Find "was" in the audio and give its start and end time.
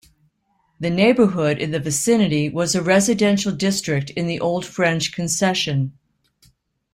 2.49-2.73